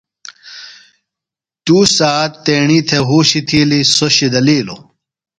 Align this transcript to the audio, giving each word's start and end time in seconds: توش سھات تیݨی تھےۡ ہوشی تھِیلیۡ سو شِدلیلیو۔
توش 1.65 1.87
سھات 1.97 2.31
تیݨی 2.45 2.79
تھےۡ 2.87 3.03
ہوشی 3.09 3.41
تھِیلیۡ 3.47 3.87
سو 3.95 4.07
شِدلیلیو۔ 4.15 4.77